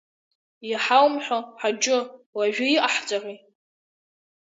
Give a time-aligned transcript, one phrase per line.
[0.69, 1.97] Иҳаумҳәо, Ҳаџьы,
[2.35, 3.37] уажәы иҟаҳҵари?